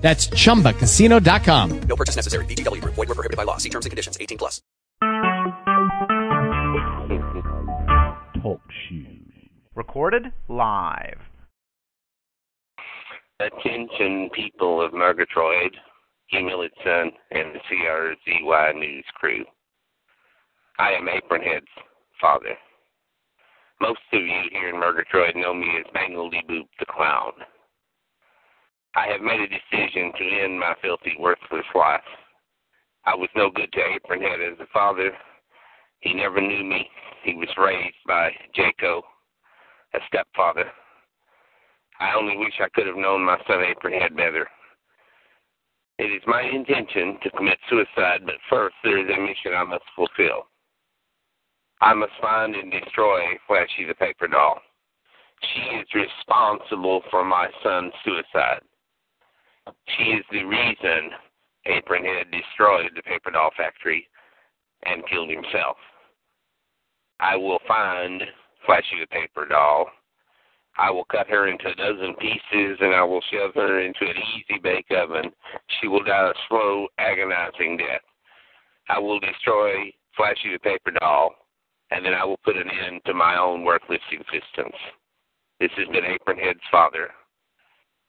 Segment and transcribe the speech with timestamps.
[0.00, 1.80] That's chumbacasino.com.
[1.82, 2.44] No purchase necessary.
[2.46, 2.94] VGW Group.
[2.94, 3.58] Void were prohibited by law.
[3.58, 4.16] See terms and conditions.
[4.20, 4.62] 18 plus.
[8.42, 9.32] Talk shoes.
[9.74, 11.18] Recorded live.
[13.40, 15.74] Attention, people of Murgatroyd,
[16.28, 19.44] Humility Son, and the CRZY News crew.
[20.78, 21.66] I am Apronhead's
[22.20, 22.56] father.
[23.80, 27.32] Most of you here in Murgatroyd know me as Mangledy Boop the Clown.
[28.96, 32.00] I have made a decision to end my filthy, worthless life.
[33.04, 35.12] I was no good to Apronhead as a father.
[36.00, 36.88] He never knew me.
[37.22, 39.02] He was raised by Jaco,
[39.94, 40.64] a stepfather.
[42.00, 44.48] I only wish I could have known my son Apronhead better.
[45.98, 49.84] It is my intention to commit suicide, but first there is a mission I must
[49.94, 50.48] fulfill.
[51.80, 54.60] I must find and destroy Flashy the paper doll.
[55.42, 58.60] She is responsible for my son's suicide.
[60.00, 61.10] She is the reason
[61.66, 64.08] Apronhead destroyed the paper doll factory
[64.86, 65.76] and killed himself.
[67.18, 68.22] I will find
[68.64, 69.90] Flashy the paper doll.
[70.78, 74.16] I will cut her into a dozen pieces and I will shove her into an
[74.36, 75.32] easy bake oven.
[75.80, 78.00] She will die a slow, agonizing death.
[78.88, 81.34] I will destroy Flashy the paper doll
[81.90, 84.76] and then I will put an end to my own worthless existence.
[85.58, 87.10] This has been Apronhead's father.